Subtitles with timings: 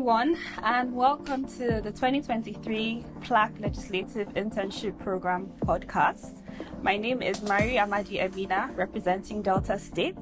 [0.00, 6.40] everyone, and welcome to the 2023 PLAC Legislative Internship Program podcast.
[6.80, 10.16] My name is Mari Amadi Ebina, representing Delta State,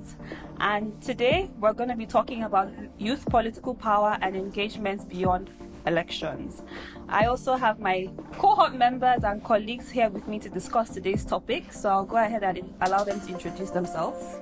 [0.58, 5.48] and today we're going to be talking about youth political power and engagement beyond
[5.86, 6.62] elections.
[7.08, 11.72] I also have my cohort members and colleagues here with me to discuss today's topic,
[11.72, 14.40] so I'll go ahead and allow them to introduce themselves.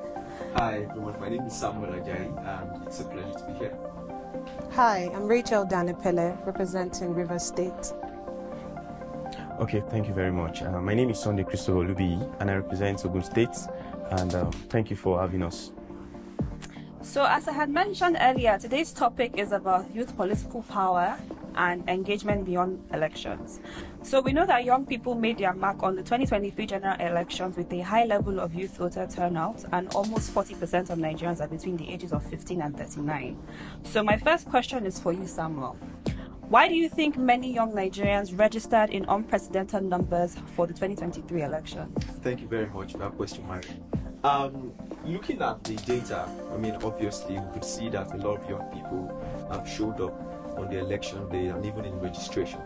[0.55, 4.06] Hi everyone, my name is Samuel Ajayi and it's a pleasure to be here.
[4.77, 7.95] Hi, I'm Rachel Danepele, representing River State.
[9.59, 10.61] Okay, thank you very much.
[10.61, 13.57] Uh, my name is Sunday Christopher Lubi and I represent Ogun State
[14.11, 15.73] and um, thank you for having us.
[17.01, 21.17] So, as I had mentioned earlier, today's topic is about youth political power
[21.55, 23.61] and engagement beyond elections.
[24.07, 27.73] So, we know that young people made their mark on the 2023 general elections with
[27.73, 31.91] a high level of youth voter turnout, and almost 40% of Nigerians are between the
[31.91, 33.37] ages of 15 and 39.
[33.83, 35.77] So, my first question is for you, Samuel.
[36.43, 41.93] Why do you think many young Nigerians registered in unprecedented numbers for the 2023 election?
[42.23, 43.65] Thank you very much for that question, Mary.
[44.23, 44.73] Um,
[45.05, 48.73] looking at the data, I mean, obviously, we could see that a lot of young
[48.73, 50.15] people have showed up
[50.57, 52.61] on the election day and even in registration.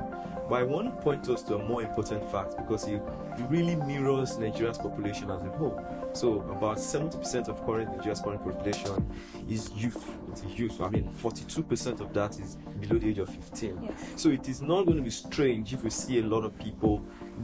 [0.51, 3.01] But I want to point us to a more important fact because it,
[3.39, 5.81] it really mirrors Nigeria's population as a whole.
[6.13, 9.09] So about 70% of current Nigeria's current population
[9.49, 10.05] is youth.
[10.33, 10.81] It's youth.
[10.81, 13.79] I mean, 42% of that is below the age of 15.
[13.81, 14.13] Yes.
[14.17, 17.01] So it is not going to be strange if we see a lot of people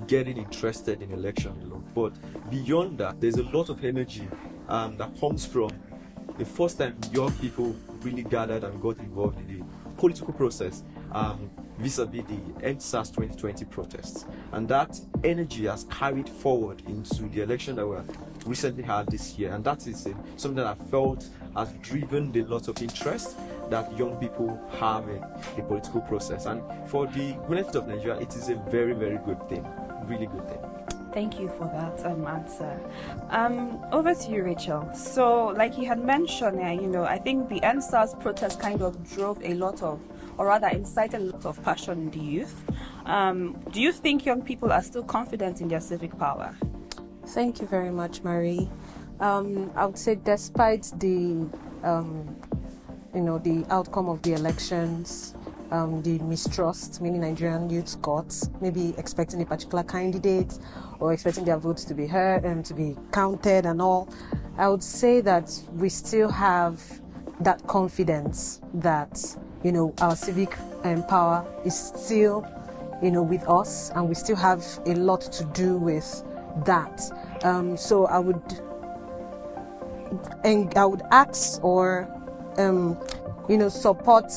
[0.09, 1.57] getting interested in election.
[1.71, 1.85] Know?
[1.95, 2.15] But
[2.51, 4.27] beyond that, there's a lot of energy
[4.69, 5.71] um, that comes from
[6.39, 9.65] the first time young people really gathered and got involved in the
[9.97, 14.25] political process um, vis-a-vis the EndSARS 2020 protests.
[14.53, 17.97] And that energy has carried forward into the election that we
[18.45, 19.53] recently had this year.
[19.53, 23.37] And that is something that I felt has driven a lot of interest
[23.71, 25.21] that young people have in
[25.57, 26.47] the political process.
[26.47, 29.67] And for the benefit of Nigeria, it is a very, very good thing.
[30.05, 30.59] Really good thing.
[31.17, 32.79] Thank you for that um, answer.
[33.31, 34.87] Um, over to you, Rachel.
[34.95, 39.03] So, like you had mentioned, uh, you know, I think the EndSARS protest kind of
[39.15, 39.99] drove a lot of,
[40.39, 42.65] or rather, incited a lot of passion in the youth.
[43.05, 46.55] Um, do you think young people are still confident in their civic power?
[47.29, 48.69] Thank you very much, Marie.
[49.21, 51.49] Um, I would say, despite the,
[51.83, 52.37] um,
[53.15, 55.35] you know, the outcome of the elections,
[55.71, 60.59] um, the mistrust many Nigerian youths got, maybe expecting a particular candidate
[61.01, 64.09] or expecting their votes to be heard and to be counted and all,
[64.59, 66.81] I would say that we still have
[67.41, 72.47] that confidence that you know our civic um, power is still
[73.03, 76.23] you know with us and we still have a lot to do with
[76.65, 77.03] that.
[77.43, 78.41] Um, so I would
[80.45, 82.09] and I would ask or
[82.59, 82.97] um,
[83.49, 84.31] you know support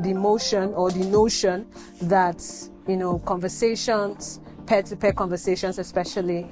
[0.00, 1.66] the motion or the notion
[2.02, 2.44] that
[2.86, 6.46] you know conversations peer-to-peer conversations especially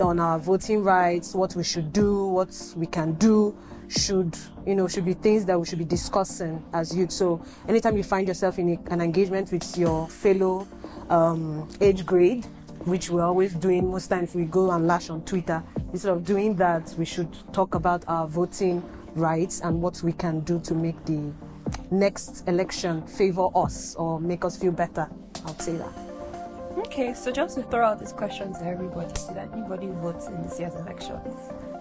[0.00, 3.56] on our voting rights what we should do what we can do
[3.92, 4.36] should
[4.66, 8.02] you know should be things that we should be discussing as youth so anytime you
[8.02, 10.66] find yourself in a, an engagement with your fellow
[11.10, 12.44] um, age grade
[12.84, 16.54] which we're always doing most times we go and lash on twitter instead of doing
[16.56, 18.82] that we should talk about our voting
[19.14, 21.32] rights and what we can do to make the
[21.90, 25.08] next election favor us or make us feel better.
[25.44, 25.92] I'll say that.
[26.78, 30.58] Okay, so just to throw out these questions to everybody, did anybody vote in this
[30.58, 31.71] year's elections?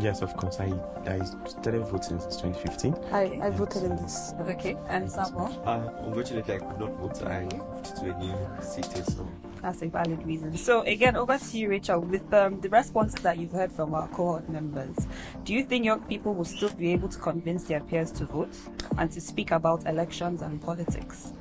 [0.00, 0.60] Yes, of course.
[0.60, 0.72] I,
[1.06, 2.94] I started voting since 2015.
[3.12, 4.34] I, I voted in this.
[4.40, 5.62] Okay, and Samuel?
[5.64, 7.22] Uh, unfortunately, I could not vote.
[7.22, 9.26] I moved to a new city, so
[9.62, 10.56] That's a valid reason.
[10.56, 12.00] So again, over to you, Rachel.
[12.00, 14.96] With um, the responses that you've heard from our cohort members,
[15.44, 18.54] do you think young people will still be able to convince their peers to vote
[18.98, 21.32] and to speak about elections and politics?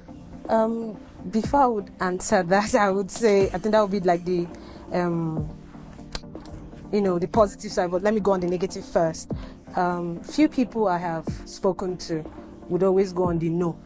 [0.48, 0.98] Um,
[1.30, 4.48] before I would answer that, I would say I think that would be like the,
[4.94, 5.50] um,
[6.96, 7.92] you know, the positive side.
[7.92, 9.32] But let me go on the negative first.
[9.76, 12.24] Um, few people I have spoken to
[12.70, 13.78] would always go on the no.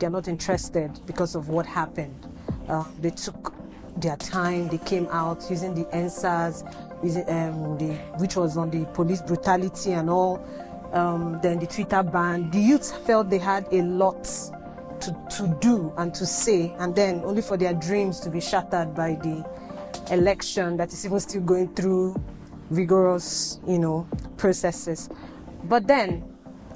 [0.00, 2.26] They're not interested because of what happened.
[2.68, 3.54] Uh, they took
[3.96, 4.66] their time.
[4.68, 6.64] They came out using the answers,
[7.02, 10.44] using um, the which was on the police brutality and all.
[10.92, 12.50] Um, then the Twitter ban.
[12.50, 17.22] The youths felt they had a lot to, to do and to say, and then
[17.24, 19.44] only for their dreams to be shattered by the
[20.10, 22.20] election that is even still going through
[22.70, 25.08] rigorous, you know, processes.
[25.64, 26.24] But then,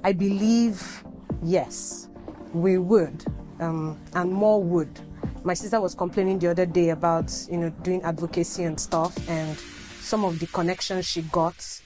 [0.02, 1.04] I believe,
[1.42, 2.08] yes,
[2.52, 3.24] we would,
[3.60, 5.00] um, and more would.
[5.44, 9.56] My sister was complaining the other day about, you know, doing advocacy and stuff, and
[10.00, 11.80] some of the connections she got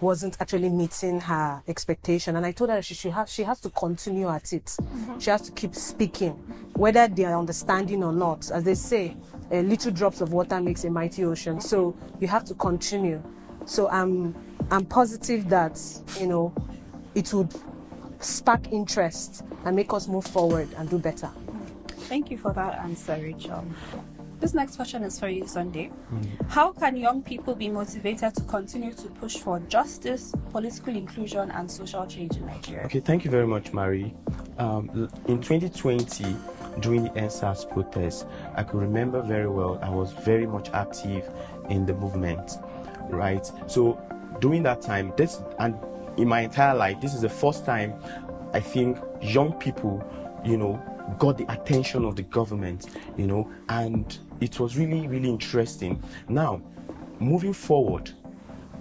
[0.00, 2.36] wasn't actually meeting her expectation.
[2.36, 4.76] And I told her she should have, she has to continue at it.
[5.18, 6.32] She has to keep speaking,
[6.74, 8.50] whether they are understanding or not.
[8.50, 9.16] As they say,
[9.50, 11.60] uh, little drops of water makes a mighty ocean.
[11.60, 13.22] So you have to continue.
[13.64, 14.34] So I'm,
[14.70, 15.80] I'm positive that,
[16.18, 16.54] you know,
[17.14, 17.54] it would
[18.20, 21.30] spark interest and make us move forward and do better.
[22.08, 23.64] Thank you for that answer, Rachel.
[24.40, 25.90] This next question is for you, Sunday.
[26.48, 31.68] How can young people be motivated to continue to push for justice, political inclusion, and
[31.68, 32.84] social change in Nigeria?
[32.84, 34.14] Okay, thank you very much, Marie.
[34.58, 36.36] Um, in 2020,
[36.80, 41.28] during the EndSARS protest, I could remember very well I was very much active
[41.68, 42.58] in the movement,
[43.10, 43.50] right?
[43.66, 44.00] So
[44.40, 45.76] during that time, this and
[46.16, 47.94] in my entire life, this is the first time
[48.52, 50.02] I think young people,
[50.44, 50.82] you know,
[51.18, 56.02] got the attention of the government, you know, and it was really, really interesting.
[56.28, 56.60] Now,
[57.18, 58.10] moving forward,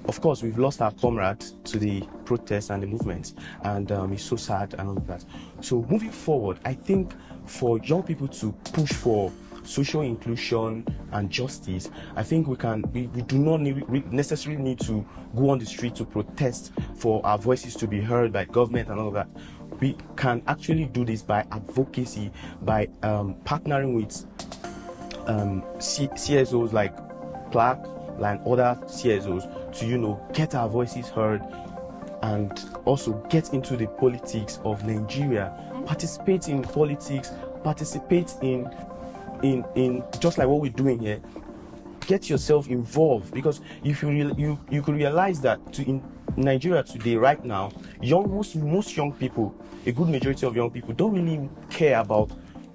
[0.05, 4.23] of course, we've lost our comrade to the protests and the movements, and um, it's
[4.23, 5.25] so sad and all of that.
[5.59, 7.13] So, moving forward, I think
[7.47, 9.31] for young people to push for
[9.63, 12.83] social inclusion and justice, I think we can.
[12.93, 15.05] We, we do not need, we necessarily need to
[15.35, 18.99] go on the street to protest for our voices to be heard by government and
[18.99, 19.27] all that.
[19.79, 24.25] We can actually do this by advocacy, by um, partnering with
[25.27, 26.95] um, C- CSOs like
[27.51, 27.85] PLAC
[28.23, 31.41] and other CSOs to, you know, get our voices heard
[32.23, 35.53] and also get into the politics of Nigeria,
[35.87, 37.31] participate in politics,
[37.63, 38.69] participate in
[39.41, 41.21] in in just like what we're doing here.
[42.01, 46.03] Get yourself involved because if you you you could realize that to in
[46.35, 49.55] Nigeria today, right now, young most most young people,
[49.85, 52.29] a good majority of young people don't really care about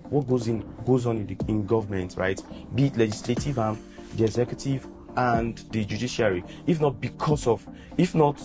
[0.08, 2.42] what goes in goes on in, the, in government, right?
[2.74, 3.78] Be it legislative arm,
[4.16, 4.86] the executive,
[5.16, 6.44] and the judiciary.
[6.66, 7.66] If not because of,
[7.98, 8.40] if not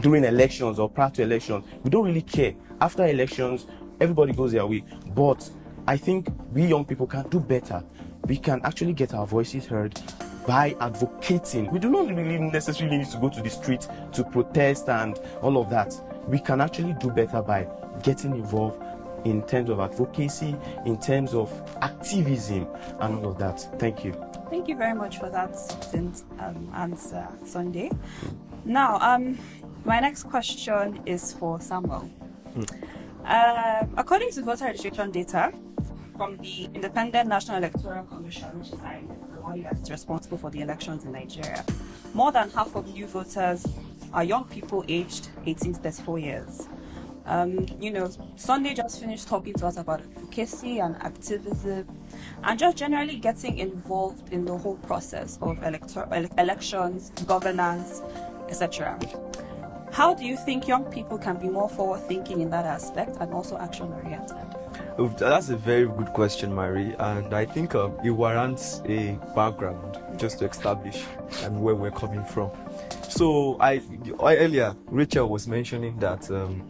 [0.00, 2.54] during elections or prior to elections, we don't really care.
[2.80, 3.66] After elections,
[4.00, 4.84] everybody goes their way.
[5.14, 5.48] But
[5.86, 7.82] I think we young people can do better.
[8.26, 10.00] We can actually get our voices heard
[10.46, 11.70] by advocating.
[11.70, 15.58] We do not really necessarily need to go to the street to protest and all
[15.58, 15.94] of that.
[16.28, 17.66] We can actually do better by
[18.02, 18.82] getting involved
[19.24, 21.50] in terms of advocacy, in terms of
[21.80, 22.66] activism,
[23.00, 23.60] and all of that.
[23.78, 24.12] Thank you.
[24.50, 27.90] Thank you very much for that succinct um, answer, Sunday.
[28.64, 29.38] Now, um,
[29.84, 32.08] my next question is for Samuel.
[33.24, 35.52] Uh, according to voter registration data
[36.16, 40.60] from the Independent National Electoral Commission, which is the body that is responsible for the
[40.60, 41.64] elections in Nigeria,
[42.14, 43.64] more than half of new voters
[44.12, 46.68] are young people aged 18 to 34 years.
[47.24, 51.86] Um, you know, Sunday just finished talking to us about advocacy and activism
[52.42, 58.02] and just generally getting involved in the whole process of elector- ele- elections, governance,
[58.48, 58.98] etc.
[59.92, 63.30] How do you think young people can be more forward thinking in that aspect and
[63.34, 64.38] also action oriented?
[64.96, 69.98] Oh, That's a very good question, Marie, and I think um, it warrants a background
[70.16, 71.04] just to establish
[71.42, 72.50] and where we're coming from.
[73.10, 73.82] So, I
[74.18, 76.66] earlier Rachel was mentioning that um,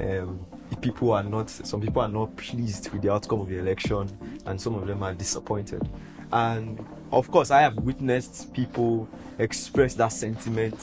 [0.00, 0.44] um,
[0.80, 4.10] people are not, some people are not pleased with the outcome of the election,
[4.46, 5.88] and some of them are disappointed.
[6.34, 10.74] And of course, I have witnessed people express that sentiment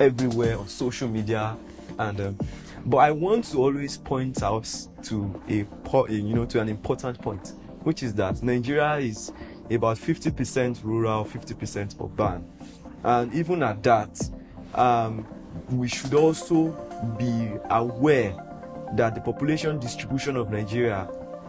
[0.00, 1.56] everywhere on social media,
[1.96, 2.38] and um,
[2.84, 4.68] but I want to always point out
[5.04, 5.64] to a,
[6.12, 7.52] you know to an important point,
[7.84, 9.32] which is that Nigeria is
[9.70, 12.44] about 50% rural, 50% urban,
[13.04, 14.28] and even at that,
[14.74, 15.24] um,
[15.70, 16.72] we should also
[17.16, 18.34] be aware
[18.94, 21.08] that the population distribution of Nigeria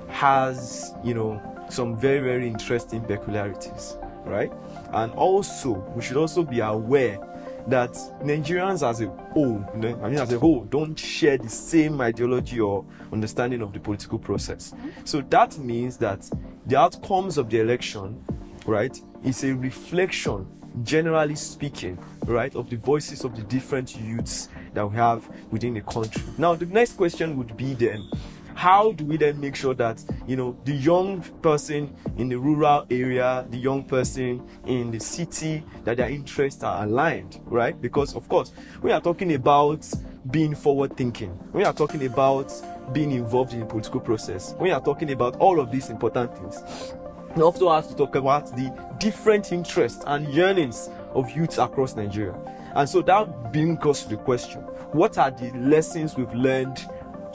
[0.09, 4.51] has, you know, some very, very interesting peculiarities, right?
[4.93, 7.19] And also, we should also be aware
[7.67, 7.91] that
[8.23, 12.85] Nigerians as a whole, I mean, as a whole, don't share the same ideology or
[13.11, 14.71] understanding of the political process.
[14.71, 14.89] Mm-hmm.
[15.03, 16.29] So that means that
[16.65, 18.23] the outcomes of the election,
[18.65, 20.47] right, is a reflection,
[20.83, 25.81] generally speaking, right, of the voices of the different youths that we have within the
[25.81, 26.23] country.
[26.37, 28.09] Now, the next question would be then,
[28.57, 32.85] how do we then make sure that you know the young person in the rural
[32.89, 38.27] area the young person in the city that their interests are aligned right because of
[38.27, 39.87] course we are talking about
[40.31, 42.51] being forward thinking we are talking about
[42.93, 46.93] being involved in the political process we are talking about all of these important things
[47.37, 52.33] we also have to talk about the different interests and yearnings of youths across Nigeria.
[52.75, 54.61] And so that brings us to the question
[54.91, 56.83] what are the lessons we've learned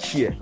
[0.00, 0.36] here?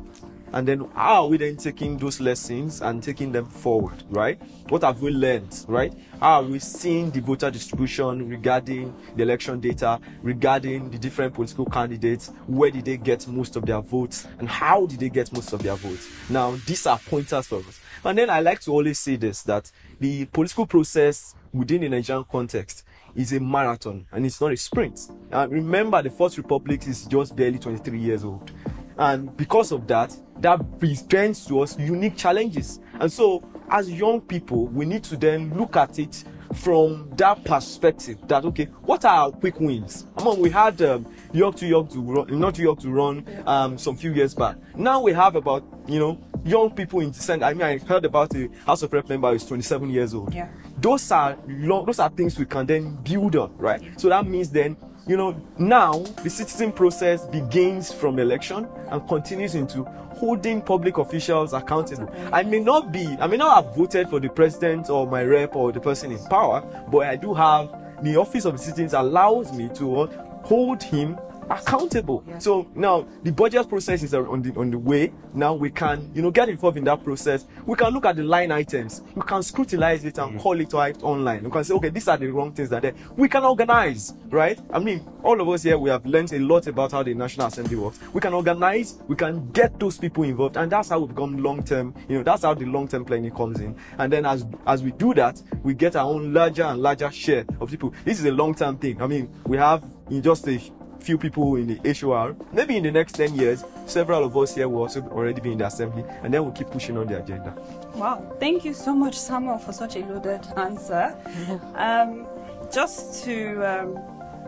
[0.52, 4.40] And then how are we then taking those lessons and taking them forward, right?
[4.68, 5.92] What have we learned, right?
[6.20, 11.66] How are we seeing the voter distribution regarding the election data, regarding the different political
[11.66, 12.32] candidates?
[12.46, 15.62] Where did they get most of their votes, and how did they get most of
[15.62, 16.08] their votes?
[16.28, 17.80] Now, these are pointers for us.
[18.04, 22.24] And then I like to always say this that the political process within the Nigerian
[22.30, 25.10] context is a marathon and it's not a sprint.
[25.30, 28.50] And remember, the First Republic is just barely 23 years old.
[29.00, 32.80] And because of that, that presents to us unique challenges.
[33.00, 36.22] And so, as young people, we need to then look at it
[36.54, 40.06] from that perspective that okay what are our quick wins?
[40.16, 43.78] I mean we had um, york to york to run not york to run um,
[43.78, 44.56] some few years back.
[44.74, 47.44] Now we have about you know young people in descent.
[47.44, 50.34] I mean i heard about a house of rep member who's 27 years old.
[50.34, 50.48] Yeah.
[50.78, 53.80] those are long, those are things we can then build on right?
[53.96, 54.76] So that means then
[55.06, 59.84] you know now the citizen process begins from election and continues into
[60.16, 62.12] holding public officials accountable.
[62.32, 65.56] I may not be i may not have voted for the president or my rep
[65.56, 69.52] or the person in power but i do have the office of the citizens allows
[69.52, 70.06] me to
[70.42, 71.18] hold him
[71.50, 72.24] accountable.
[72.38, 75.12] So now the budget process is uh, on the on the way.
[75.34, 77.46] Now we can you know get involved in that process.
[77.66, 79.02] We can look at the line items.
[79.14, 80.40] We can scrutinize it and mm.
[80.40, 81.44] call it out online.
[81.44, 82.94] We can say okay these are the wrong things that are there.
[83.16, 84.58] We can organize, right?
[84.72, 87.48] I mean all of us here we have learned a lot about how the National
[87.48, 87.98] Assembly works.
[88.12, 88.98] We can organize.
[89.08, 91.94] We can get those people involved, and that's how we become long term.
[92.08, 93.76] You know that's how the long term planning comes in.
[93.98, 97.44] And then as as we do that, we get our own larger and larger share
[97.60, 97.92] of people.
[98.04, 99.02] This is a long term thing.
[99.02, 100.60] I mean we have in just a
[101.00, 102.36] few people in the HOR.
[102.52, 105.58] Maybe in the next 10 years, several of us here will also already be in
[105.58, 107.54] the assembly, and then we'll keep pushing on the agenda.
[107.94, 111.14] Wow, thank you so much, Samuel, for such a loaded answer.
[111.74, 112.26] Um,
[112.72, 113.94] just to um,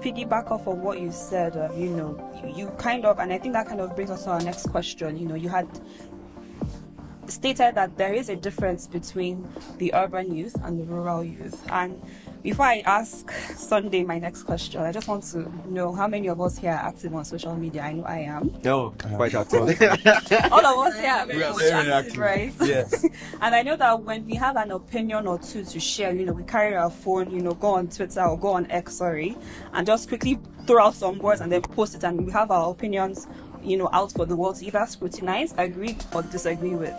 [0.01, 3.39] piggyback off of what you said, uh, you know, you, you kind of, and I
[3.39, 5.17] think that kind of brings us to our next question.
[5.17, 5.69] You know, you had
[7.27, 11.67] stated that there is a difference between the urban youth and the rural youth.
[11.71, 12.01] And
[12.43, 16.41] before I ask Sunday my next question, I just want to know how many of
[16.41, 17.83] us here are active on social media.
[17.83, 18.53] I know I am.
[18.65, 19.61] No, quite at all.
[20.53, 22.19] All of us here are very We very active, active.
[22.19, 22.53] right?
[22.63, 23.05] Yes.
[23.41, 26.33] and I know that when we have an opinion or two to share, you know,
[26.33, 29.37] we carry our phone, you know, go on Twitter or go on X, sorry,
[29.73, 32.71] and just quickly throw out some words and then post it, and we have our
[32.71, 33.29] opinions,
[33.63, 36.95] you know, out for the world to either scrutinize, agree, or disagree with.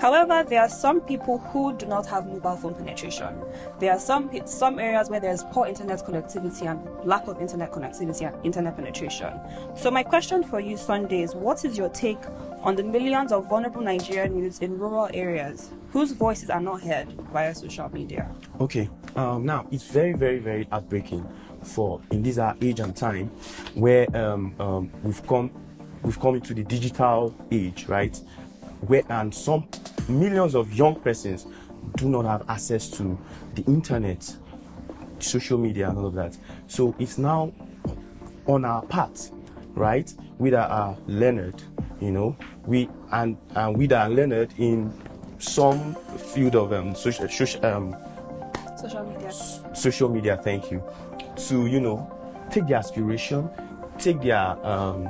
[0.00, 3.34] However, there are some people who do not have mobile phone penetration.
[3.80, 8.26] There are some some areas where there's poor internet connectivity and lack of internet connectivity
[8.26, 9.38] and internet penetration.
[9.76, 12.18] So my question for you, Sunday, is what is your take
[12.62, 17.08] on the millions of vulnerable Nigerian youths in rural areas whose voices are not heard
[17.30, 18.30] via social media?
[18.58, 18.88] Okay.
[19.16, 21.28] Um, now it's very, very, very heartbreaking
[21.62, 23.28] for in this our age and time
[23.74, 25.50] where um, um, we've come
[26.02, 28.18] we've come into the digital age, right?
[28.86, 29.68] Where and some
[30.10, 31.46] millions of young persons
[31.96, 33.18] do not have access to
[33.54, 34.36] the internet,
[35.18, 36.36] social media, and all of that.
[36.66, 37.52] So it's now
[38.46, 39.30] on our part,
[39.74, 40.12] right?
[40.38, 41.62] We that are learned,
[42.00, 42.36] you know,
[42.66, 44.92] we and and we that are learned in
[45.38, 45.94] some
[46.34, 47.96] field of um, social, social um,
[48.76, 49.30] Social media.
[49.74, 50.82] social media thank you
[51.36, 52.10] to you know
[52.50, 53.46] take their aspiration
[53.98, 55.06] take their um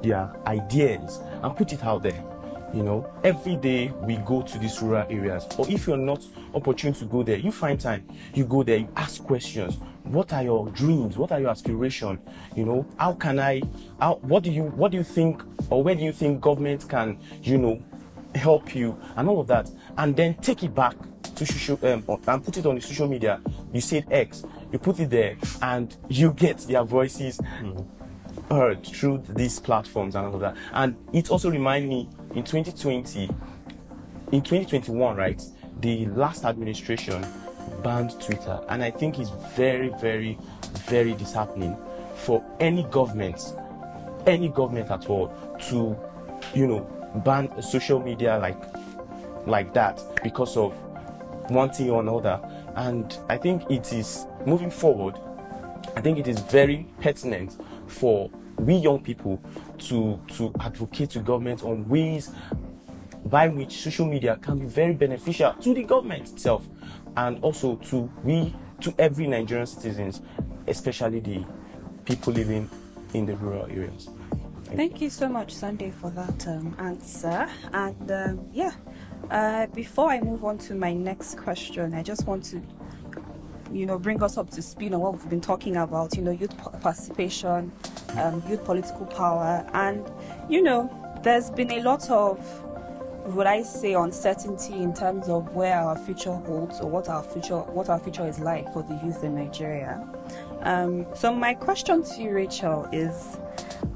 [0.00, 2.22] their ideas and put it out there
[2.74, 5.46] you know every day we go to these rural areas.
[5.58, 6.24] Or if you're not
[6.54, 8.06] opportune to go there you find time.
[8.34, 9.78] You go there you ask questions.
[10.04, 11.16] What are your dreams?
[11.16, 12.20] What are your aspirations
[12.56, 13.62] you know how can i
[14.00, 17.18] how what do you what do you think or where do you think government can
[17.42, 17.82] you know
[18.34, 18.98] help you?
[19.16, 19.70] And all of that.
[19.98, 20.96] And then take it back
[21.34, 23.40] to social um, and put it on the social media.
[23.72, 27.40] You said x you put it there and you get their voices
[28.50, 30.56] heard through these platforms and all of that.
[30.72, 33.24] And it also reminds me in 2020
[34.32, 35.42] in 2021 right
[35.80, 37.24] the last administration
[37.82, 38.60] banned twitter.
[38.68, 40.38] And i think it's very very
[40.86, 41.76] very disheartening
[42.14, 43.40] for any government
[44.26, 45.28] any government at all
[45.68, 45.96] to
[46.54, 46.80] you know
[47.24, 48.62] ban social media like
[49.46, 50.72] like that because of
[51.50, 52.40] one thing or another.
[52.76, 55.18] And i think it is moving forward
[55.96, 59.42] i think it is very pertinent for we young people
[59.80, 62.30] to to advocate to government on ways
[63.26, 66.66] by which social media can be very beneficial to the government itself
[67.16, 70.22] and also to we to every nigerian citizens
[70.66, 71.44] especially the
[72.04, 72.68] people living
[73.14, 74.08] in the rural areas
[74.76, 77.48] Thank you so much, Sunday, for that um, answer.
[77.72, 78.70] And um, yeah,
[79.28, 82.62] uh, before I move on to my next question, I just want to,
[83.72, 86.16] you know, bring us up to speed on what we've been talking about.
[86.16, 87.72] You know, youth participation,
[88.16, 90.10] um, youth political power, and
[90.48, 90.90] you know,
[91.22, 92.38] there's been a lot of
[93.26, 97.58] would I say uncertainty in terms of where our future holds or what our future
[97.58, 100.06] what our future is like for the youth in Nigeria.
[100.62, 103.38] Um, so my question to you, Rachel, is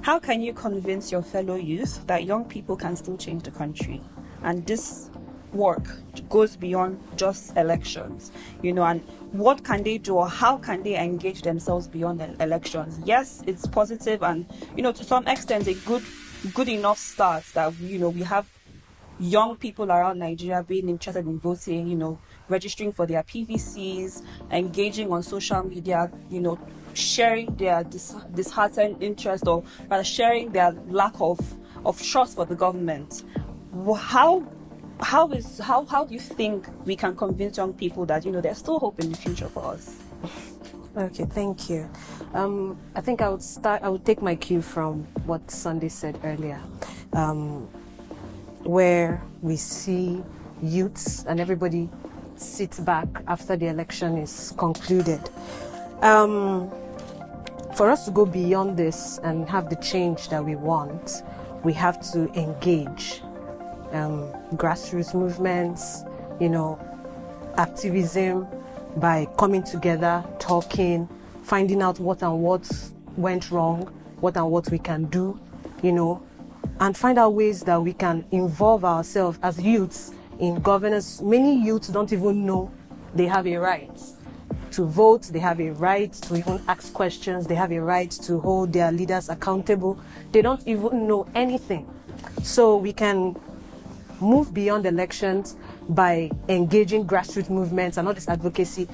[0.02, 4.00] how can you convince your fellow youth that young people can still change the country?
[4.43, 5.11] And this
[5.55, 5.85] work
[6.29, 8.33] goes beyond just elections,
[8.63, 9.01] you know, and
[9.33, 13.01] what can they do or how can they engage themselves beyond the elections?
[13.05, 14.47] Yes, it's positive and,
[14.77, 16.03] you know, to some extent a good
[16.53, 18.47] good enough start that, you know, we have
[19.19, 22.19] young people around Nigeria being interested in voting, you know,
[22.49, 26.59] registering for their PVCs, engaging on social media, you know,
[26.95, 31.39] sharing their dis- disheartened interest or rather sharing their lack of,
[31.85, 33.25] of trust for the government.
[33.97, 34.41] How
[35.01, 38.41] how is how how do you think we can convince young people that you know
[38.41, 39.97] there's still hope in the future for us?
[40.97, 41.91] Okay, thank you.
[42.35, 43.83] Um, I think I would start.
[43.83, 46.61] I would take my cue from what Sunday said earlier,
[47.13, 47.69] um,
[48.63, 50.23] where we see
[50.63, 51.91] youths and everybody
[52.37, 55.21] sits back after the election is concluded.
[56.03, 56.71] Um,
[57.75, 61.25] for us to go beyond this and have the change that we want,
[61.65, 63.21] we have to engage
[63.95, 66.03] um, grassroots movements,
[66.41, 66.79] you know,
[67.57, 68.47] activism
[68.97, 71.09] by coming together, talking,
[71.43, 72.69] finding out what and what
[73.17, 73.85] went wrong,
[74.21, 75.39] what and what we can do,
[75.83, 76.23] you know,
[76.81, 81.21] and find out ways that we can involve ourselves as youths in governance.
[81.23, 82.71] Many youths don't even know
[83.15, 84.01] they have a right
[84.73, 88.41] to vote, they have a right to even ask questions, they have a right to
[88.41, 89.97] hold their leaders accountable.
[90.33, 91.89] They don't even know anything.
[92.43, 93.37] So we can
[94.21, 95.56] move beyond elections
[95.88, 98.88] by engaging grassroots movements and all this advocacy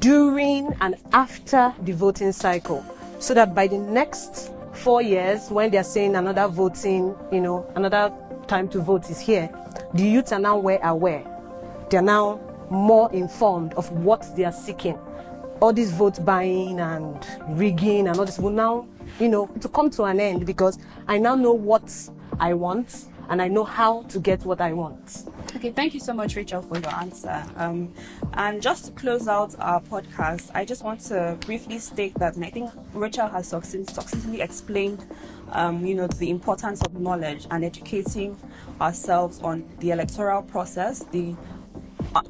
[0.00, 2.84] during and after the voting cycle
[3.18, 8.12] so that by the next four years when they're saying another voting you know another
[8.46, 9.50] time to vote is here
[9.94, 11.24] the youths are now well aware.
[11.90, 12.40] They're now
[12.70, 14.98] more informed of what they are seeking.
[15.60, 17.26] All this vote buying and
[17.58, 18.86] rigging and all this will now
[19.18, 21.90] you know to come to an end because i now know what
[22.38, 25.24] i want and I know how to get what I want.
[25.56, 27.44] Okay, thank you so much, Rachel, for your answer.
[27.56, 27.92] Um,
[28.34, 32.44] and just to close out our podcast, I just want to briefly state that, and
[32.44, 35.04] I think Rachel has succinctly explained,
[35.52, 38.36] um, you know, the importance of knowledge and educating
[38.80, 41.34] ourselves on the electoral process, the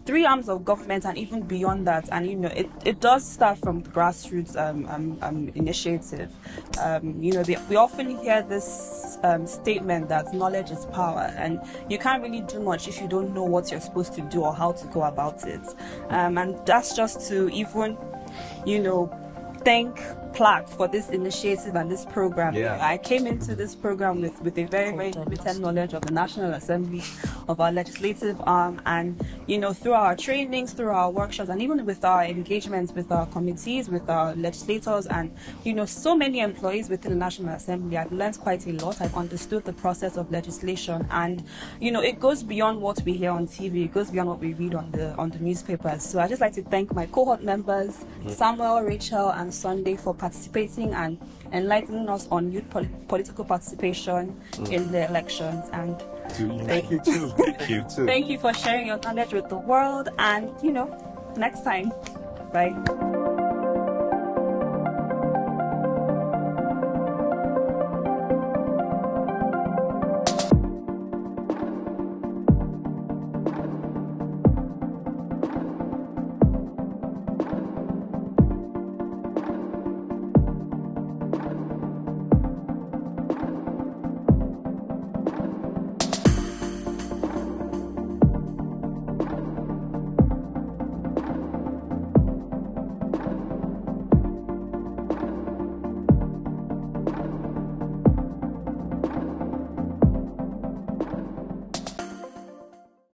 [0.05, 3.59] three arms of government and even beyond that and you know it, it does start
[3.59, 6.31] from grassroots um, um, um, initiative.
[6.83, 11.99] Um, you know we often hear this um, statement that knowledge is power and you
[11.99, 14.73] can't really do much if you don't know what you're supposed to do or how
[14.73, 15.67] to go about it.
[16.09, 17.97] Um, and that's just to even
[18.67, 19.11] you know
[19.65, 20.01] thank
[20.33, 22.55] PLAC for this initiative and this program.
[22.55, 22.79] Yeah.
[22.81, 26.53] I came into this program with, with a very, very limited knowledge of the National
[26.53, 27.03] Assembly,
[27.49, 31.85] of our legislative arm, and you know, through our trainings, through our workshops, and even
[31.85, 36.89] with our engagements with our committees, with our legislators, and you know, so many employees
[36.89, 39.01] within the National Assembly, I've learned quite a lot.
[39.01, 41.45] I've understood the process of legislation, and
[41.81, 43.85] you know, it goes beyond what we hear on TV.
[43.85, 46.03] It goes beyond what we read on the on the newspapers.
[46.03, 48.29] So I just like to thank my cohort members, mm-hmm.
[48.31, 51.19] Samuel, Rachel, and Sunday for participating and
[51.53, 54.73] enlightening us on youth pol- political participation mm.
[54.73, 55.69] in the elections.
[55.73, 55.99] And
[56.67, 57.29] thank you too.
[57.37, 58.07] Thank you too.
[58.07, 60.11] Thank you for sharing your knowledge with the world.
[60.19, 60.87] And you know,
[61.37, 61.91] next time,
[62.53, 63.17] bye.